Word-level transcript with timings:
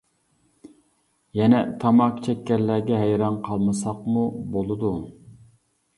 يەنە 1.39 1.59
تاماكا 1.83 2.25
چەككەنلەرگە 2.29 3.03
ھەيران 3.05 3.39
قالمىساقمۇ 3.49 4.25
بولىدۇ. 4.57 4.95